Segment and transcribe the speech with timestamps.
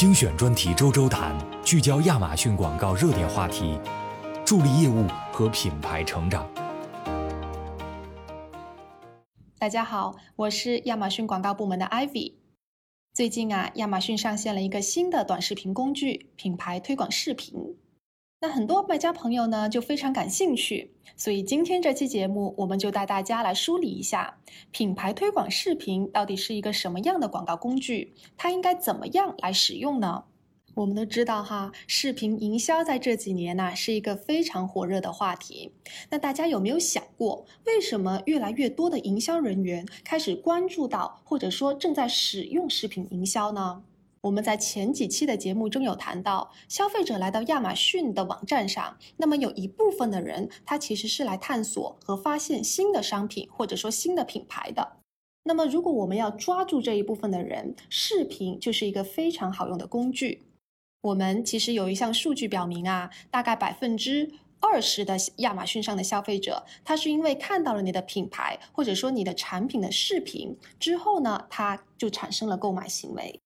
[0.00, 3.78] 精选专题周周谈，聚焦亚马逊广告热点话题，
[4.46, 6.50] 助力业务和品牌成长。
[9.58, 12.32] 大家好，我是亚马逊广告部门的 Ivy。
[13.12, 17.76] 最近啊，亚马逊上线了一个新的短视频工具——品牌推广视频。
[18.42, 24.38] 那很多卖家朋友呢就非常感兴趣，所以今天这期节目我们就带大家来梳理一下
[24.70, 30.24] 品牌推广视频到底是一个什么样的广告工具，它应该怎么样来使用呢？
[30.74, 35.74] 我们都知道哈，视频营销在这几年呢是一个非常火热的话题。
[36.08, 43.82] 那大家有没有想过，为什么越来越多的营销人员开始关注到，或者说正在使用视频营销呢？
[44.22, 54.96] 我们在前几期的节目中有谈到，消费者来到亚马逊的网站上，那么有一部分的人，他其实是来探索和发现新的商品或者说新的品牌的。
[55.44, 60.42] 那么，如果我们要抓住这一部分的人，视频就是一个非常好用的工具。
[61.00, 64.30] 我们其实有一项数据表明啊，大概百分之
[64.60, 73.40] 二十的亚马逊上的消费者，他是因为看到了你的品牌或者说你的产品的视频之后呢，他就产生了购买行为。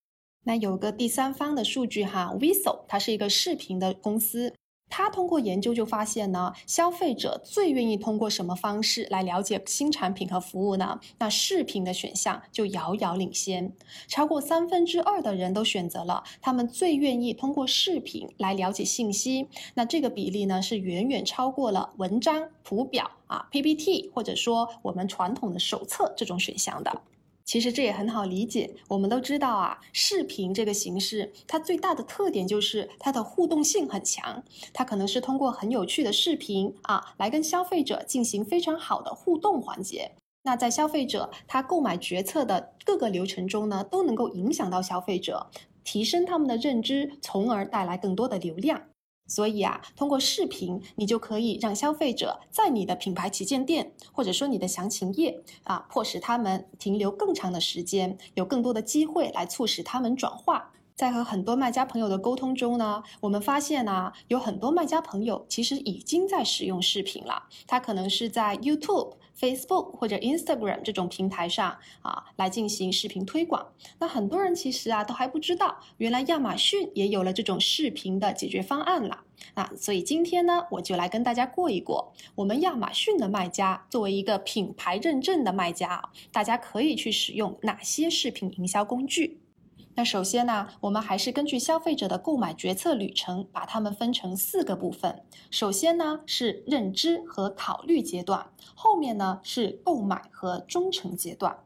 [0.45, 4.53] 那有个第三方的数据哈 v i s o 它是一个视频的公司，
[4.91, 11.01] 它通过研究就发现呢，消费者最愿意通过什么方式来了解新产品和服务呢？
[11.19, 13.73] 那视频的选项就遥遥领先，
[14.07, 19.49] 超过三分之二的人都选择了他们最愿意通过视频来了解信息。
[19.75, 27.01] 那这个比例呢，是远远超过了文章、图表啊、PPT 或者说我们传统的手册这种选项的。
[27.45, 34.43] 其实这也很好理解，我们都知道啊，视频这个形式，它最大的特点就是它的互动性很强，
[34.73, 40.13] 它可能是通过很有趣的视频啊，来跟消费者进行非常好的互动环节。
[40.43, 45.47] 那在消费者他购买决策的各个流程中呢，都能够影响到消费者，
[45.85, 48.83] 提升他们的认知，从而带来更多的流量。
[49.27, 60.73] 所以啊，通过视频，你就可以让消费者在你的品牌旗舰店，或者说你的详情页啊，迫使他们停留更长的时间，有更多的机会来促使他们转化。
[60.97, 67.49] 在和很多卖家朋友的沟通中呢，我们发现呢，有很多卖家朋友其实已经在使用视频了。
[67.67, 73.73] 他可能是在 YouTube、Facebook 或者 Instagram 这种平台上啊来进行视频推广。
[73.99, 79.25] 那很多人其实啊都还不知道，原来亚马逊也有了这种视频的解决方案了。
[79.55, 89.41] 啊，所以今天呢，我就来跟大家过一过，我们亚马逊的卖家作为一个品牌认证的卖家啊，大家可以去使用哪些视频营销工具？
[89.97, 95.23] 那首先呢，我们还是根据消费者的购买决策旅程，把它们分成四个部分。
[95.51, 101.57] 首先呢是认知和考虑阶段，后面呢是购买和忠诚阶段。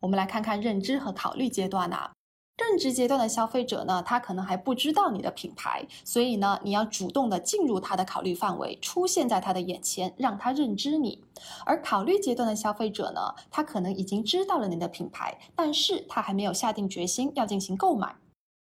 [0.00, 2.10] 我们来看看认知和考虑阶段呢。
[2.58, 11.22] 认知阶段的消费者呢，他可能还不知道你的品牌，所以呢，你要主动的进入他的考虑范围，出现在他的眼前，让他认知你。
[11.64, 18.16] 而考虑阶段的消费者呢，他可能已经知道了你的品牌，但是他还没有下定决心要进行购买。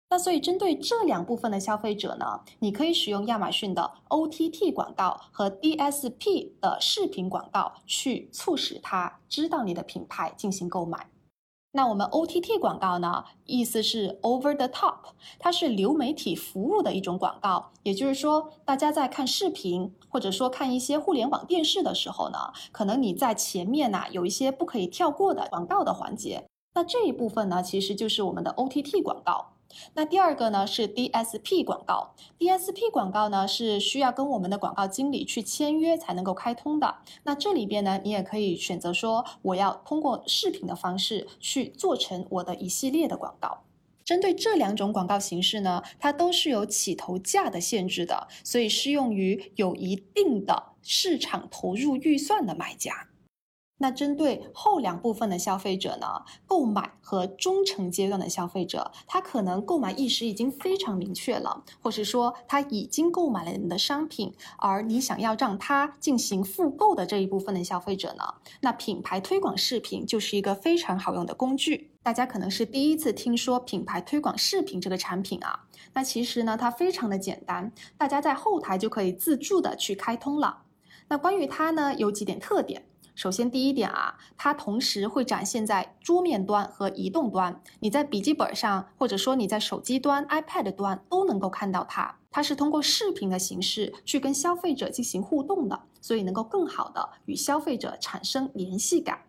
[0.09, 11.09] 那所以针对这两部分的消费者呢，你可以使用亚马逊的 OTT 广告和 DSP 的视频广告，去促使他知道你的品牌进行购买。
[11.75, 14.99] 那我们 OTT 广告呢，意思是 Over the Top，
[15.37, 17.73] 它是流媒体服务的一种广告。
[17.83, 22.37] 也就是说，大家在看视频或者说看一些互联网电视的时候呢，
[22.71, 26.45] 可能你在前面呢有一些不可以跳过的广告的环节。
[26.75, 29.54] 那这一部分呢，其实就是我们的 OTT 广告。
[29.93, 36.97] 那第二个呢是 DSP 广告，DSP 广告呢是需要跟我们的广告经理去签约才能够开通的。
[37.23, 43.63] 那这里边呢，你也可以选择说，我要通过视频的方式去做成我的一系列的广告。
[44.03, 53.07] 针对这两种广告形式呢，它都是有起投价的限制的，所以适用于有一定的市场投入预算的买家。
[53.77, 71.91] 那针对后两部分的消费者呢，购买和忠诚阶段的消费者，他可能购买意识已经非常明确了，或是说他已经购买了你的商品，而你想要让他进行复购的这一部分的消费者呢，那品牌推广视频就是一个非常好用的工具。
[72.01, 80.61] 大家可能是第一次听说品牌推广视频这个产品啊，那其实呢，它非常的简单，大家在后台就可以自助的去开通了。
[81.07, 82.85] 那关于它呢，有几点特点。
[83.15, 87.61] 首先，第一点啊，它同时会展现在桌面端和移动端。
[87.79, 92.17] 你在笔记本上，或者说你在手机端、iPad 端都能够看到它。
[92.29, 99.21] 它是通过视频的形式去跟消费者进行互动的，所以能够更好的与消费者产生联系感。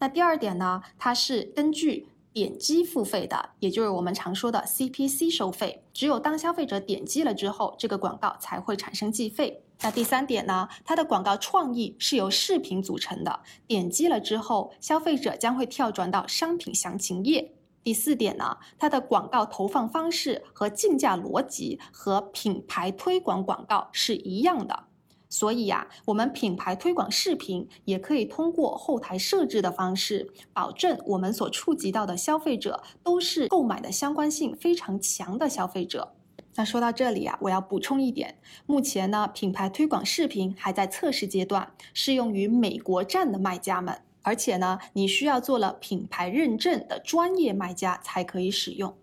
[0.00, 5.84] 那第二点呢，它是根据点击付费的，也就是我们常说的 CPC 收费。
[5.92, 9.62] 只有当消费者点击了之后，这个广告才会产生计费。
[9.82, 10.68] 那第三点呢？
[10.84, 17.54] 它的广告创意是由视频组成的，点击了之后，消费者将会跳转到商品详情页。
[17.82, 24.84] 第四点呢，它的广告投放方式和竞价逻辑和品牌推广广告是一样的。
[25.30, 36.12] 所以呀，我们品牌推广视频也可以通过后台设置的方式，保证我们所触及到的消费者都是购买的相关性非常强的消费者。
[36.56, 48.96] 那说到这里啊，我要补充一点，目前呢，品牌推广视频还在测试阶段，适用于美国站的卖家们，而且呢，你需要做了品牌认证的专业卖家才可以使用。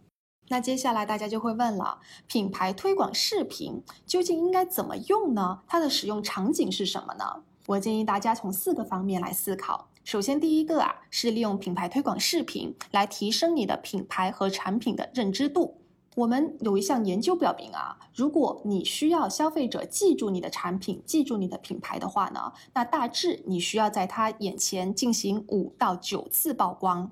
[0.49, 5.61] 那接下来大家就会问了，品牌推广视频究竟应该怎么用呢？
[5.67, 7.43] 它的使用场景是什么呢？
[7.65, 9.89] 我建议大家从四个方面来思考。
[10.05, 15.81] 首先，第一个啊，是利用品牌推广视频来提升你的品牌和产品的认知度。
[16.15, 27.11] 我们有一项研究表明啊，如果你需要消费者记住你的产品、记住你的品牌的话呢，那大致你需要在他眼前进行五到九次曝光。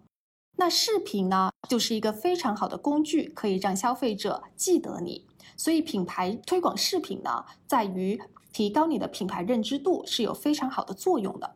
[0.57, 5.25] 那视频呢，就是一个非常好的工具，可以让消费者记得你。
[5.57, 8.19] 所以品牌推广视频呢，在于
[8.53, 11.55] 提高你的品牌认知度是有非常好的作用的。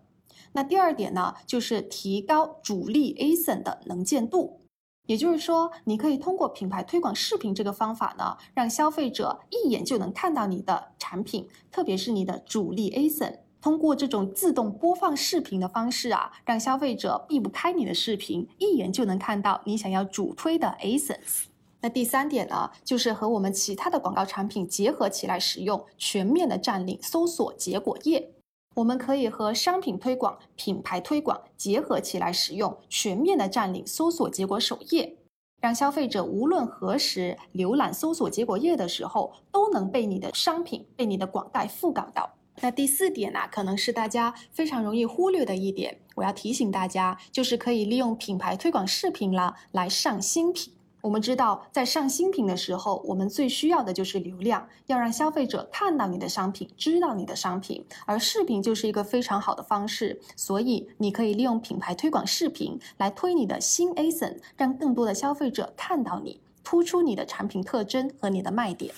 [0.51, 4.61] 那第二点呢，就是提高主力 ASIN 的能见度。
[5.05, 13.39] 也就是说，你可以通过品牌推广视频这个方法呢，让消费者一眼就能看到你的产品，特别是你的主力 ASIN。
[13.61, 21.45] 通过这种自动播放视频的方式啊，让消费者避不开你的视频，一眼就能看到你想要主推的 ASINs。
[21.81, 28.31] 那第三点呢，就是和我们其他的广告产品结合起来使用，全面的占领搜索结果页。
[28.75, 35.17] 我们可以和商品推广、品牌推广结合起来使用，全面的占领搜索结果首页，
[35.59, 42.29] 让消费者无论何时浏览搜索结果页的时候，都能被你的商品、被你的广告覆盖到。
[42.61, 50.73] 那第四点呢，可能是大家非常容易忽略的一点，我要提醒大家，就是可以利用品牌推广视频了来上新品。
[51.01, 60.19] 我们知道，在上新品的时候，我们最需要的就是流量，要让消费者看到你的商品，知道你的商品，而视频就是一个非常好的方式。
[60.35, 68.94] 所以，你可以利用品牌推广视频来推你的新 ASIN，让更多的消费者看到你，突出你的产品特征和你的卖点。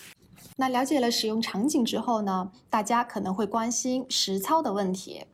[0.61, 5.25] 那了解了使用场景之后呢，大家可能会关心实操的问题。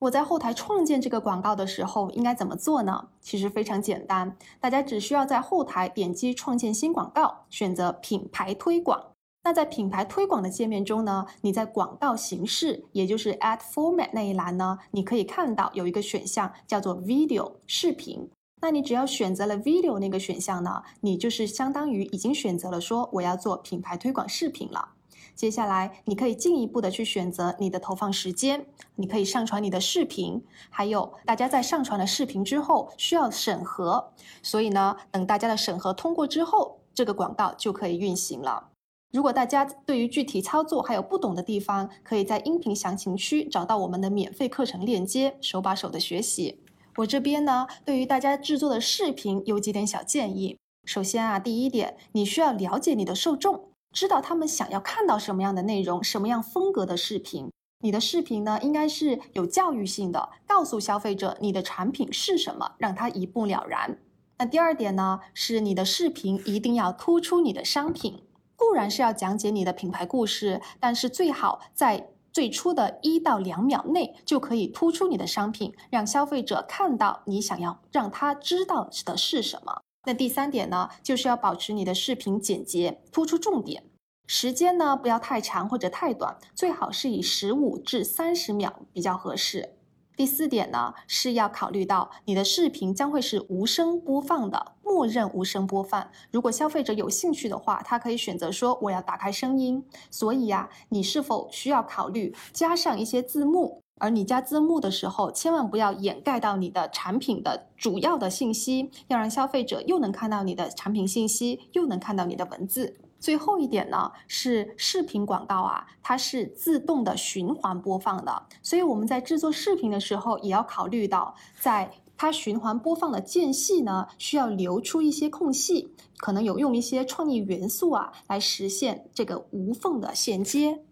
[0.00, 3.10] 我在后台创建这个广告的时候应该怎么做呢？
[3.20, 9.00] 其实非常简单，大家只需要在后台点击创建新广告，选择品牌推广。
[9.44, 18.28] 那在品牌推广的界面中呢，你在广告形式，也就是 Ad Format 那一栏呢，你可以看到有一个选项叫做 Video 视频。
[18.62, 24.90] 那你只要选择了 video 那个选项呢，你就是相当于已经选择了说我要做品牌推广视频了。
[25.34, 28.64] 接下来你可以进一步的去选择你的投放时间，
[28.94, 34.12] 你可以上传你的视频，还有大家在上传了视频之后需要审核，
[34.44, 38.68] 所以呢，等大家的审核通过之后，这个广告就可以运行了。
[39.12, 46.60] 如果大家对于具体操作还有不懂的地方，可以在音频详情区找到我们的免费课程链接，手把手的学习。
[46.96, 50.58] 我这边呢，对于大家制作的视频有几点小建议。
[50.84, 57.50] 首先啊，第一点，你需要了解你的受众，知道他们想要看到什么样的内容，什么样风格的视频。
[57.80, 63.98] 你的视频呢，应该是有教育性的，告诉消费者你的产品是什么，让他一目了然。
[64.38, 68.22] 那第二点呢，是你的视频一定要突出你的商品，
[68.54, 72.08] 固然是要讲解你的品牌故事，但是最好在。
[72.32, 79.82] 最初的一到两秒内就可以突出你的商品，让消费者看到你想要让他知道的是什么。
[80.04, 83.84] 那第三点呢，就是要保持你的视频简洁，突出重点，
[84.26, 89.76] 时间呢不要太长或者太短，最好是以十五至三十秒比较合适。
[90.16, 96.06] 第四点呢，是要考虑到你的视频将会是无声播放的，默认无声播放。
[96.30, 99.82] 如果消费者有兴趣的话，他可以选择说我要打开声音。
[100.10, 103.80] 所以呀，你是否需要考虑加上一些字幕？
[103.98, 112.96] 而你加字幕的时候，千万不要掩盖到你的产品的主要的信息，要让消费者又能看到你的产品信息，又能看到你的文字。
[113.20, 121.88] 最后一点呢，是视频广告啊，它是自动的循环播放的，所以我们在制作视频的时候，也要考虑到，在
[122.22, 130.84] 它循环播放的间隙呢，需要留出一些空隙，可能有用一些创意元素啊，来实现这个无缝的衔接。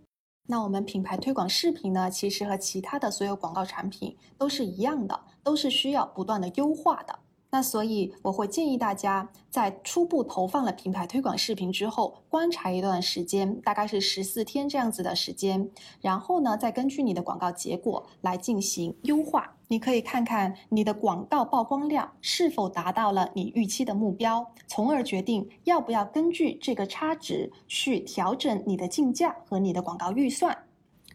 [0.49, 7.17] 那我们品牌推广视频呢，其实和其他的所有广告产品都是一样的，都是需要不断的优化的。
[7.53, 15.69] 那所以我会建议大家在初步投放了品牌推广视频之后，观察一段时间，大概是十四天这样子的时间，
[16.01, 19.53] 然后呢，再根据你的广告结果来进行优化。
[19.67, 30.57] 你可以看看你的广告曝光量是否达到了你预期的目标，从而决定要不要根据这个差值去调整你的竞价和你的广告预算。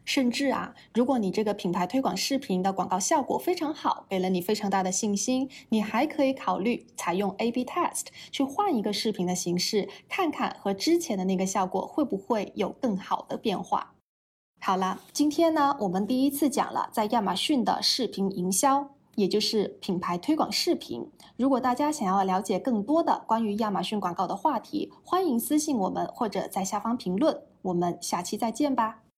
[0.06, 13.96] 甚至啊，如果你这个品牌推广视频的广告效果非常好，给了你非常大的信心，你还可以考虑采用 A/B test 去换一个视频的形式，看看和之前的那个效果会不会有更好的变化。
[14.62, 21.10] 好了，今天呢，我们第一次讲了在亚马逊的视频营销，也就是品牌推广视频。
[21.38, 27.42] 如果大家想要了解更多的关于亚马逊广告的话题，欢迎私信我们或者在下方评论。
[27.64, 29.05] 我们下期再见吧。